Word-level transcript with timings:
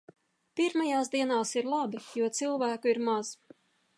Pirmajās 0.59 1.11
dienās 1.15 1.51
ir 1.61 1.69
labi, 1.75 2.01
jo 2.21 2.31
cilvēku 2.39 2.93
ir 2.95 3.03
maz. 3.11 3.33